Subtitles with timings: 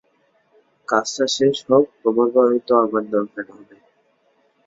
[0.87, 3.75] কাজটা শেষ হোক, তোমাকে হয়ত আমার দরকার হবে।